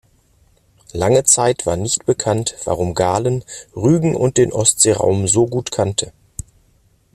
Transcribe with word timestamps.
Lange 0.93 1.25
Zeit 1.25 1.67
war 1.67 1.75
nicht 1.77 2.07
bekannt, 2.07 2.55
warum 2.65 2.95
Galen 2.95 3.43
Rügen 3.75 4.15
und 4.15 4.37
den 4.37 4.51
Ostseeraum 4.51 5.27
so 5.27 5.45
gut 5.45 5.69
kannte. 5.71 6.11